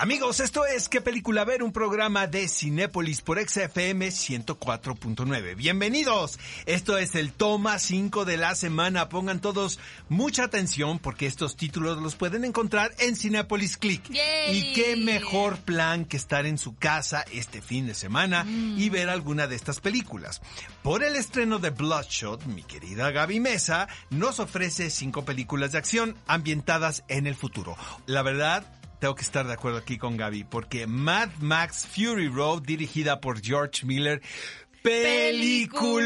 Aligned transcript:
Amigos, 0.00 0.40
esto 0.40 0.64
es 0.64 0.88
¿Qué 0.88 1.02
película 1.02 1.44
ver? 1.44 1.62
Un 1.62 1.72
programa 1.72 2.26
de 2.26 2.48
Cinépolis 2.48 3.20
por 3.20 3.38
XFM 3.38 4.08
104.9. 4.08 5.54
Bienvenidos. 5.56 6.38
Esto 6.64 6.96
es 6.96 7.14
el 7.14 7.34
toma 7.34 7.78
5 7.78 8.24
de 8.24 8.38
la 8.38 8.54
semana. 8.54 9.10
Pongan 9.10 9.42
todos 9.42 9.78
mucha 10.08 10.44
atención 10.44 11.00
porque 11.00 11.26
estos 11.26 11.54
títulos 11.54 12.00
los 12.00 12.16
pueden 12.16 12.46
encontrar 12.46 12.94
en 12.98 13.14
Cinépolis 13.14 13.76
Click. 13.76 14.08
Yay. 14.08 14.56
Y 14.56 14.72
qué 14.72 14.96
mejor 14.96 15.58
plan 15.58 16.06
que 16.06 16.16
estar 16.16 16.46
en 16.46 16.56
su 16.56 16.74
casa 16.74 17.22
este 17.30 17.60
fin 17.60 17.86
de 17.86 17.92
semana 17.92 18.46
y 18.48 18.88
ver 18.88 19.10
alguna 19.10 19.48
de 19.48 19.56
estas 19.56 19.80
películas. 19.80 20.40
Por 20.82 21.04
el 21.04 21.14
estreno 21.14 21.58
de 21.58 21.68
Bloodshot, 21.68 22.46
mi 22.46 22.62
querida 22.62 23.10
Gaby 23.10 23.38
Mesa 23.38 23.86
nos 24.08 24.40
ofrece 24.40 24.88
cinco 24.88 25.26
películas 25.26 25.72
de 25.72 25.78
acción 25.78 26.16
ambientadas 26.26 27.04
en 27.08 27.26
el 27.26 27.34
futuro. 27.34 27.76
La 28.06 28.22
verdad, 28.22 28.64
tengo 29.00 29.14
que 29.14 29.22
estar 29.22 29.46
de 29.46 29.54
acuerdo 29.54 29.78
aquí 29.78 29.98
con 29.98 30.16
Gaby, 30.16 30.44
porque 30.44 30.86
Mad 30.86 31.30
Max 31.40 31.88
Fury 31.90 32.28
Road, 32.28 32.62
dirigida 32.62 33.20
por 33.20 33.40
George 33.42 33.86
Miller, 33.86 34.20
loco 34.82 36.00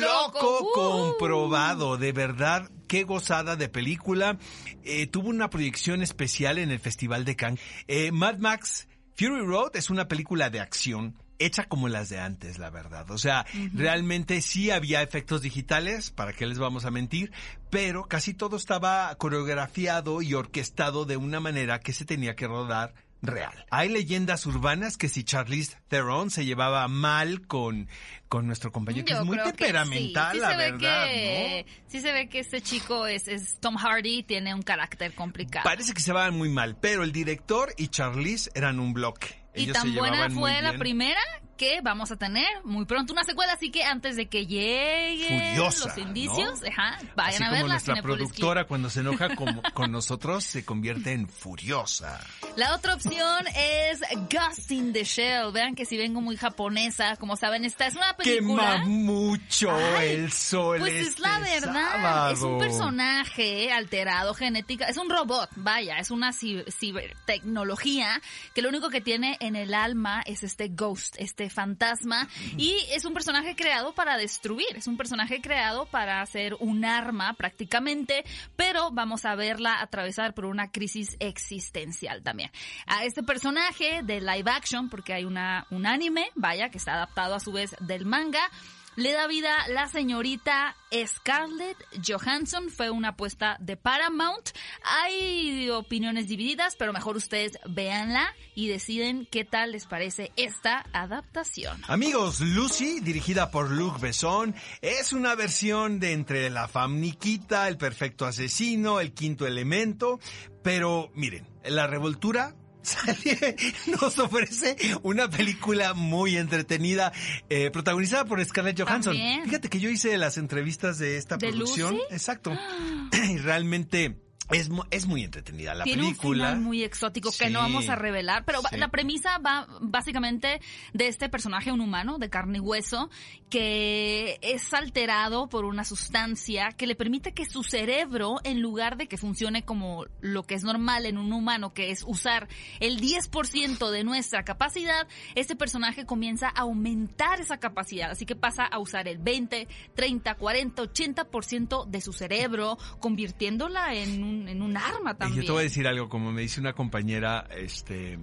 loco, 0.00 0.58
uh. 0.60 0.72
comprobado, 0.72 1.96
de 1.98 2.12
verdad. 2.12 2.70
Qué 2.88 3.04
gozada 3.04 3.56
de 3.56 3.68
película. 3.68 4.38
Eh, 4.82 5.06
tuvo 5.06 5.28
una 5.28 5.48
proyección 5.48 6.02
especial 6.02 6.58
en 6.58 6.70
el 6.70 6.78
Festival 6.78 7.24
de 7.24 7.36
Cannes. 7.36 7.60
Eh, 7.86 8.12
Mad 8.12 8.38
Max 8.38 8.88
Fury 9.16 9.44
Road 9.44 9.76
es 9.76 9.90
una 9.90 10.08
película 10.08 10.50
de 10.50 10.60
acción 10.60 11.16
hecha 11.38 11.64
como 11.64 11.88
las 11.88 12.08
de 12.08 12.20
antes, 12.20 12.58
la 12.58 12.70
verdad. 12.70 13.10
O 13.10 13.18
sea, 13.18 13.44
realmente 13.74 14.40
sí 14.40 14.70
había 14.70 15.02
efectos 15.02 15.42
digitales, 15.42 16.10
para 16.10 16.32
qué 16.32 16.46
les 16.46 16.58
vamos 16.58 16.84
a 16.84 16.90
mentir, 16.90 17.32
pero 17.70 18.04
casi 18.04 18.32
todo 18.32 18.56
estaba 18.56 19.14
coreografiado 19.16 20.22
y 20.22 20.34
orquestado 20.34 21.04
de 21.04 21.16
una 21.16 21.40
manera 21.40 21.80
que 21.80 21.92
se 21.92 22.04
tenía 22.04 22.36
que 22.36 22.46
rodar 22.46 22.94
real. 23.22 23.64
Hay 23.70 23.88
leyendas 23.88 24.44
urbanas 24.46 24.96
que 24.96 25.08
si 25.08 25.24
Charlize 25.24 25.76
Theron 25.88 26.30
se 26.30 26.44
llevaba 26.44 26.86
mal 26.88 27.46
con, 27.46 27.88
con 28.28 28.46
nuestro 28.46 28.72
compañero, 28.72 29.04
que 29.04 29.12
Yo 29.12 29.20
es 29.20 29.24
muy 29.24 29.38
temperamental, 29.38 30.32
sí. 30.32 30.38
Sí 30.38 30.40
la 30.40 30.56
verdad, 30.56 31.06
que, 31.06 31.66
Sí 31.86 32.00
se 32.00 32.12
ve 32.12 32.28
que 32.28 32.40
este 32.40 32.60
chico 32.60 33.06
es, 33.06 33.28
es 33.28 33.58
Tom 33.60 33.76
Hardy, 33.76 34.24
tiene 34.24 34.54
un 34.54 34.62
carácter 34.62 35.14
complicado. 35.14 35.64
Parece 35.64 35.94
que 35.94 36.00
se 36.00 36.12
van 36.12 36.36
muy 36.36 36.48
mal, 36.48 36.76
pero 36.76 37.04
el 37.04 37.12
director 37.12 37.72
y 37.78 37.88
Charlize 37.88 38.50
eran 38.54 38.80
un 38.80 38.92
bloque. 38.92 39.28
y 39.54 39.62
Ellos 39.64 39.78
tan 39.78 39.94
buena 39.94 40.28
fue 40.30 40.60
la 40.60 40.72
primera 40.74 41.20
que 41.56 41.80
vamos 41.80 42.10
a 42.10 42.16
tener 42.16 42.46
muy 42.64 42.86
pronto 42.86 43.12
una 43.12 43.22
secuela, 43.22 43.52
así 43.52 43.70
que 43.70 43.84
antes 43.84 44.16
de 44.16 44.26
que 44.26 44.46
lleguen 44.46 45.54
Furiosa, 45.54 45.88
los 45.88 45.98
indicios, 45.98 46.60
¿no? 46.60 46.68
ajá, 46.68 46.98
vayan 47.14 47.34
Así 47.34 47.42
a 47.42 47.46
como 47.46 47.52
verla. 47.52 47.68
nuestra 47.68 48.02
productora 48.02 48.64
cuando 48.66 48.90
se 48.90 49.00
enoja 49.00 49.36
con, 49.36 49.60
con 49.74 49.92
nosotros 49.92 50.42
se 50.42 50.64
convierte 50.64 51.12
en 51.12 51.28
furiosa. 51.28 52.18
La 52.54 52.74
otra 52.74 52.94
opción 52.94 53.46
es 53.56 54.00
Ghost 54.30 54.70
in 54.70 54.92
the 54.92 55.04
Shell. 55.04 55.52
Vean 55.52 55.74
que 55.74 55.86
si 55.86 55.96
vengo 55.96 56.20
muy 56.20 56.36
japonesa, 56.36 57.16
como 57.16 57.34
saben, 57.36 57.64
esta 57.64 57.86
es 57.86 57.94
una 57.94 58.14
película. 58.14 58.72
Quema 58.82 58.84
mucho 58.84 59.70
Ay, 59.74 60.10
el 60.10 60.30
sol. 60.32 60.78
Pues 60.80 60.92
es 60.92 61.18
la 61.18 61.38
este 61.38 61.66
verdad, 61.66 61.92
sábado. 61.92 62.32
es 62.34 62.42
un 62.42 62.58
personaje 62.58 63.72
alterado 63.72 64.34
genética, 64.34 64.84
es 64.86 64.98
un 64.98 65.08
robot, 65.08 65.48
vaya, 65.56 65.96
es 65.96 66.10
una 66.10 66.30
ci- 66.32 66.62
cibertecnología 66.70 68.20
que 68.54 68.60
lo 68.60 68.68
único 68.68 68.90
que 68.90 69.00
tiene 69.00 69.38
en 69.40 69.56
el 69.56 69.72
alma 69.72 70.22
es 70.26 70.42
este 70.42 70.68
ghost, 70.68 71.14
este 71.18 71.48
fantasma, 71.48 72.28
y 72.58 72.76
es 72.92 73.06
un 73.06 73.14
personaje 73.14 73.56
creado 73.56 73.94
para 73.94 74.18
destruir, 74.18 74.76
es 74.76 74.86
un 74.86 74.98
personaje 74.98 75.40
creado 75.40 75.86
para 75.86 76.20
hacer 76.20 76.54
un 76.60 76.84
arma 76.84 77.32
prácticamente, 77.32 78.24
pero 78.56 78.90
vamos 78.90 79.24
a 79.24 79.34
verla 79.36 79.80
atravesar 79.80 80.34
por 80.34 80.44
una 80.44 80.70
crisis 80.70 81.16
existencial 81.18 82.22
también. 82.22 82.41
A 82.86 83.04
este 83.04 83.22
personaje 83.22 84.02
de 84.02 84.20
live 84.20 84.50
action, 84.50 84.88
porque 84.88 85.12
hay 85.12 85.24
una, 85.24 85.66
un 85.70 85.86
anime, 85.86 86.30
vaya, 86.34 86.70
que 86.70 86.78
está 86.78 86.94
adaptado 86.94 87.34
a 87.34 87.40
su 87.40 87.52
vez 87.52 87.74
del 87.80 88.06
manga, 88.06 88.50
le 88.96 89.12
da 89.12 89.26
vida 89.26 89.56
la 89.68 89.88
señorita 89.88 90.76
Scarlett 91.06 91.76
Johansson. 92.06 92.70
Fue 92.70 92.90
una 92.90 93.08
apuesta 93.08 93.56
de 93.60 93.76
Paramount. 93.76 94.50
Hay 94.84 95.70
opiniones 95.70 96.28
divididas, 96.28 96.76
pero 96.76 96.92
mejor 96.92 97.16
ustedes 97.16 97.58
véanla 97.66 98.34
y 98.54 98.68
deciden 98.68 99.26
qué 99.30 99.44
tal 99.44 99.72
les 99.72 99.86
parece 99.86 100.32
esta 100.36 100.84
adaptación. 100.92 101.80
Amigos, 101.88 102.40
Lucy, 102.40 103.00
dirigida 103.00 103.50
por 103.50 103.70
Luc 103.70 104.00
Besson, 104.00 104.54
es 104.80 105.12
una 105.12 105.34
versión 105.34 105.98
de 106.00 106.12
entre 106.12 106.50
la 106.50 106.68
famniquita, 106.68 107.68
el 107.68 107.78
perfecto 107.78 108.26
asesino, 108.26 109.00
el 109.00 109.12
quinto 109.12 109.46
elemento, 109.46 110.20
pero 110.62 111.10
miren, 111.14 111.46
la 111.64 111.86
revoltura 111.86 112.54
sale- 112.82 113.56
nos 114.00 114.18
ofrece 114.18 114.76
una 115.02 115.28
película 115.28 115.94
muy 115.94 116.36
entretenida, 116.36 117.12
eh, 117.48 117.70
protagonizada 117.70 118.24
por 118.24 118.44
Scarlett 118.44 118.80
Johansson. 118.80 119.14
También. 119.16 119.44
Fíjate 119.44 119.68
que 119.68 119.80
yo 119.80 119.88
hice 119.90 120.16
las 120.18 120.38
entrevistas 120.38 120.98
de 120.98 121.16
esta 121.16 121.36
¿De 121.36 121.48
producción. 121.48 121.94
Lucy? 121.94 122.06
Exacto. 122.10 122.52
y 123.30 123.38
realmente 123.38 124.16
es, 124.52 124.70
es 124.90 125.06
muy 125.06 125.24
entretenida 125.24 125.74
la 125.74 125.84
Tiene 125.84 126.02
película. 126.02 126.28
un 126.28 126.34
final 126.52 126.60
muy 126.60 126.82
exótico 126.84 127.30
que 127.38 127.50
no 127.50 127.60
vamos 127.60 127.88
a 127.88 127.96
revelar, 127.96 128.44
pero 128.44 128.60
Sí. 128.70 128.76
la 128.76 128.88
premisa 128.88 129.38
va 129.38 129.66
básicamente 129.80 130.60
de 130.92 131.08
este 131.08 131.28
personaje, 131.28 131.72
un 131.72 131.80
humano 131.80 132.18
de 132.18 132.30
carne 132.30 132.58
y 132.58 132.60
hueso, 132.60 133.10
que 133.50 134.38
es 134.42 134.72
alterado 134.72 135.48
por 135.48 135.64
una 135.64 135.84
sustancia 135.84 136.70
que 136.76 136.86
le 136.86 136.94
permite 136.94 137.32
que 137.32 137.44
su 137.44 137.62
cerebro, 137.62 138.36
en 138.44 138.60
lugar 138.60 138.96
de 138.96 139.08
que 139.08 139.18
funcione 139.18 139.62
como 139.64 140.06
lo 140.20 140.42
que 140.44 140.54
es 140.54 140.62
normal 140.64 141.06
en 141.06 141.18
un 141.18 141.32
humano, 141.32 141.72
que 141.74 141.90
es 141.90 142.02
usar 142.06 142.48
el 142.80 143.00
10% 143.00 143.90
de 143.90 144.04
nuestra 144.04 144.42
capacidad, 144.44 145.06
este 145.34 145.54
personaje 145.56 146.06
comienza 146.06 146.48
a 146.48 146.60
aumentar 146.62 147.40
esa 147.40 147.58
capacidad, 147.58 148.10
así 148.10 148.24
que 148.26 148.36
pasa 148.36 148.64
a 148.64 148.78
usar 148.78 149.06
el 149.08 149.18
20, 149.18 149.68
30, 149.94 150.34
40, 150.36 150.82
80% 150.82 151.86
de 151.86 152.00
su 152.00 152.12
cerebro, 152.12 152.78
convirtiéndola 153.00 153.94
en 153.94 154.22
un, 154.24 154.41
en 154.48 154.62
un 154.62 154.76
arma 154.76 155.12
Y 155.12 155.14
también. 155.16 155.40
Yo 155.42 155.46
te 155.46 155.52
voy 155.52 155.60
a 155.60 155.64
decir 155.64 155.86
algo, 155.86 156.08
como 156.08 156.32
me 156.32 156.42
dice 156.42 156.60
una 156.60 156.72
compañera, 156.72 157.46
este, 157.56 158.18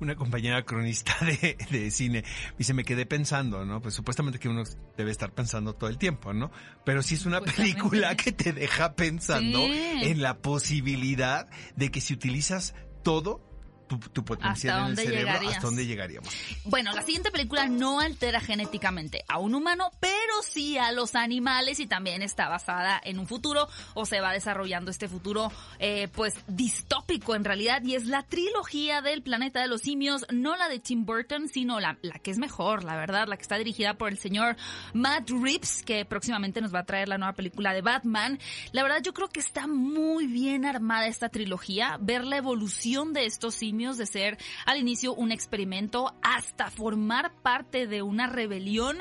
una 0.00 0.14
compañera 0.16 0.64
cronista 0.64 1.16
de, 1.24 1.56
de 1.70 1.90
cine, 1.90 2.24
dice, 2.56 2.74
me 2.74 2.84
quedé 2.84 3.06
pensando, 3.06 3.64
¿no? 3.64 3.80
Pues 3.80 3.94
supuestamente 3.94 4.38
que 4.38 4.48
uno 4.48 4.62
debe 4.96 5.10
estar 5.10 5.32
pensando 5.32 5.74
todo 5.74 5.90
el 5.90 5.98
tiempo, 5.98 6.32
¿no? 6.32 6.50
Pero 6.84 7.02
sí 7.02 7.14
es 7.14 7.26
una 7.26 7.40
película 7.40 8.16
que 8.16 8.32
te 8.32 8.52
deja 8.52 8.94
pensando 8.94 9.58
Sí. 9.66 10.00
en 10.02 10.22
la 10.22 10.38
posibilidad 10.38 11.48
de 11.76 11.90
que 11.90 12.00
si 12.00 12.14
utilizas 12.14 12.74
todo, 13.02 13.47
tu, 13.88 13.98
tu 13.98 14.24
potencial 14.24 14.84
en 14.84 14.90
el 14.90 14.96
cerebro, 14.96 15.18
llegarías? 15.18 15.54
hasta 15.54 15.66
dónde 15.66 15.86
llegaríamos. 15.86 16.28
Bueno, 16.64 16.92
la 16.92 17.02
siguiente 17.02 17.30
película 17.30 17.66
no 17.66 18.00
altera 18.00 18.40
genéticamente 18.40 19.24
a 19.28 19.38
un 19.38 19.54
humano, 19.54 19.90
pero 19.98 20.42
sí 20.42 20.78
a 20.78 20.92
los 20.92 21.14
animales 21.14 21.80
y 21.80 21.86
también 21.86 22.22
está 22.22 22.48
basada 22.48 23.00
en 23.02 23.18
un 23.18 23.26
futuro 23.26 23.68
o 23.94 24.06
se 24.06 24.20
va 24.20 24.32
desarrollando 24.32 24.90
este 24.90 25.08
futuro 25.08 25.50
eh, 25.78 26.08
pues 26.14 26.34
distópico 26.46 27.34
en 27.34 27.44
realidad 27.44 27.82
y 27.82 27.94
es 27.94 28.06
la 28.06 28.22
trilogía 28.22 29.00
del 29.00 29.22
planeta 29.22 29.60
de 29.60 29.68
los 29.68 29.80
simios, 29.80 30.26
no 30.30 30.56
la 30.56 30.68
de 30.68 30.78
Tim 30.78 31.06
Burton, 31.06 31.48
sino 31.48 31.80
la, 31.80 31.98
la 32.02 32.18
que 32.18 32.30
es 32.30 32.38
mejor, 32.38 32.84
la 32.84 32.96
verdad, 32.96 33.26
la 33.26 33.36
que 33.36 33.42
está 33.42 33.56
dirigida 33.56 33.94
por 33.94 34.10
el 34.10 34.18
señor 34.18 34.56
Matt 34.92 35.30
Reeves, 35.30 35.82
que 35.82 36.04
próximamente 36.04 36.60
nos 36.60 36.74
va 36.74 36.80
a 36.80 36.84
traer 36.84 37.08
la 37.08 37.16
nueva 37.16 37.32
película 37.32 37.72
de 37.72 37.80
Batman. 37.80 38.38
La 38.72 38.82
verdad 38.82 39.02
yo 39.02 39.14
creo 39.14 39.28
que 39.28 39.40
está 39.40 39.66
muy 39.66 40.26
bien 40.26 40.66
armada 40.66 41.06
esta 41.06 41.30
trilogía, 41.30 41.96
ver 42.00 42.24
la 42.24 42.36
evolución 42.36 43.12
de 43.12 43.24
estos 43.24 43.54
simios 43.54 43.77
de 43.78 44.06
ser 44.06 44.38
al 44.66 44.78
inicio 44.78 45.14
un 45.14 45.30
experimento 45.30 46.14
hasta 46.20 46.70
formar 46.70 47.32
parte 47.42 47.86
de 47.86 48.02
una 48.02 48.26
rebelión. 48.26 48.98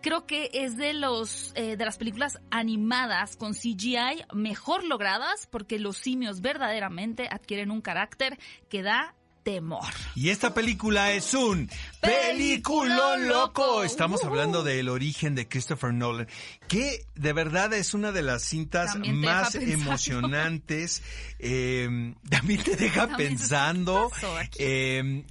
Creo 0.00 0.26
que 0.26 0.50
es 0.54 0.76
de 0.76 0.94
los 0.94 1.52
eh, 1.56 1.76
de 1.76 1.84
las 1.84 1.98
películas 1.98 2.40
animadas 2.50 3.36
con 3.36 3.52
CGI 3.52 4.24
mejor 4.32 4.84
logradas 4.84 5.46
porque 5.50 5.78
los 5.78 5.98
simios 5.98 6.40
verdaderamente 6.40 7.28
adquieren 7.30 7.70
un 7.70 7.82
carácter 7.82 8.38
que 8.70 8.82
da 8.82 9.14
temor. 9.44 9.84
Y 10.16 10.30
esta 10.30 10.52
película 10.54 11.12
es 11.12 11.32
un 11.34 11.70
peliculón 12.00 13.28
loco. 13.28 13.84
Estamos 13.84 14.20
Ujú. 14.20 14.30
hablando 14.30 14.62
del 14.64 14.88
origen 14.88 15.34
de 15.34 15.46
Christopher 15.46 15.92
Nolan, 15.92 16.26
que 16.66 17.06
de 17.14 17.32
verdad 17.32 17.72
es 17.74 17.94
una 17.94 18.10
de 18.10 18.22
las 18.22 18.42
cintas 18.42 18.96
más 18.96 19.54
emocionantes. 19.54 21.02
eh, 21.38 22.14
también 22.30 22.62
te 22.62 22.76
deja 22.76 23.06
También, 23.06 23.30
pensando. 23.36 24.10
eh, 24.58 25.24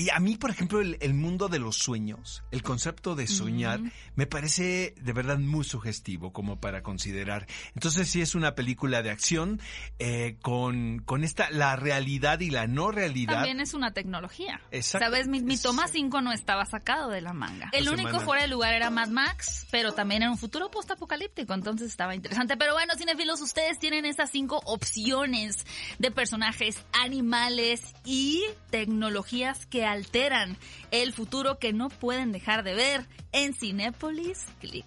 Y 0.00 0.08
a 0.08 0.18
mí, 0.18 0.38
por 0.38 0.48
ejemplo, 0.48 0.80
el, 0.80 0.96
el 1.02 1.12
mundo 1.12 1.48
de 1.48 1.58
los 1.58 1.76
sueños, 1.76 2.42
el 2.50 2.62
concepto 2.62 3.14
de 3.14 3.26
soñar, 3.26 3.80
me 4.14 4.26
parece 4.26 4.94
de 4.98 5.12
verdad 5.12 5.38
muy 5.38 5.62
sugestivo 5.62 6.32
como 6.32 6.58
para 6.58 6.82
considerar. 6.82 7.46
Entonces 7.74 8.08
sí 8.08 8.22
es 8.22 8.34
una 8.34 8.54
película 8.54 9.02
de 9.02 9.10
acción 9.10 9.60
eh, 9.98 10.38
con, 10.40 11.00
con 11.00 11.22
esta, 11.22 11.50
la 11.50 11.76
realidad 11.76 12.40
y 12.40 12.48
la 12.48 12.66
no 12.66 12.90
realidad. 12.90 13.34
También 13.34 13.60
es 13.60 13.74
una 13.74 13.92
tecnología. 13.92 14.62
Exacto. 14.70 15.04
Sabes, 15.04 15.28
mi, 15.28 15.58
toma 15.58 15.86
5 15.86 16.22
no 16.22 16.32
estaba 16.32 16.64
sacado 16.64 17.10
de 17.10 17.20
la 17.20 17.34
manga. 17.34 17.68
El 17.72 17.84
La 17.84 17.90
único 17.90 18.08
semana. 18.08 18.24
fuera 18.24 18.42
de 18.44 18.48
lugar 18.48 18.72
era 18.72 18.88
Mad 18.88 19.08
Max, 19.08 19.66
pero 19.70 19.92
también 19.92 20.22
en 20.22 20.30
un 20.30 20.38
futuro 20.38 20.70
postapocalíptico, 20.70 21.52
entonces 21.52 21.90
estaba 21.90 22.14
interesante. 22.14 22.56
Pero 22.56 22.72
bueno, 22.72 22.94
cinefilos, 22.96 23.42
ustedes 23.42 23.78
tienen 23.78 24.06
esas 24.06 24.30
cinco 24.30 24.62
opciones 24.64 25.66
de 25.98 26.10
personajes, 26.10 26.78
animales 26.94 27.82
y 28.06 28.42
tecnologías 28.70 29.66
que 29.66 29.89
alteran 29.92 30.56
el 30.90 31.12
futuro 31.12 31.58
que 31.58 31.72
no 31.72 31.88
pueden 31.88 32.32
dejar 32.32 32.62
de 32.62 32.74
ver 32.74 33.06
en 33.32 33.54
Cinépolis 33.54 34.38
Click. 34.60 34.86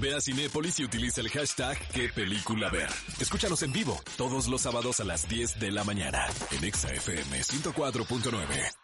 Ve 0.00 0.14
a 0.14 0.20
Cinépolis 0.20 0.78
y 0.80 0.84
utiliza 0.84 1.20
el 1.20 1.28
hashtag 1.28 1.78
qué 1.88 2.08
película 2.08 2.70
ver. 2.70 2.88
Escúchanos 3.20 3.62
en 3.62 3.72
vivo 3.72 4.00
todos 4.16 4.48
los 4.48 4.62
sábados 4.62 5.00
a 5.00 5.04
las 5.04 5.28
10 5.28 5.58
de 5.58 5.70
la 5.70 5.84
mañana 5.84 6.26
en 6.50 6.64
Exa 6.64 6.92
FM 6.92 7.40
104.9. 7.40 8.81